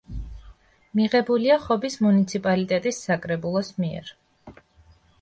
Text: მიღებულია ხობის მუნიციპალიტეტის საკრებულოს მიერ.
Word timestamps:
მიღებულია 0.99 1.59
ხობის 1.67 1.99
მუნიციპალიტეტის 2.07 3.05
საკრებულოს 3.11 3.75
მიერ. 3.85 4.15